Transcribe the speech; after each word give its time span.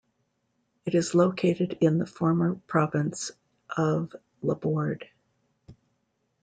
It 0.83 0.95
is 0.95 1.13
located 1.13 1.77
in 1.79 1.99
the 1.99 2.07
former 2.07 2.55
province 2.65 3.29
of 3.77 4.15
Labourd. 4.43 5.03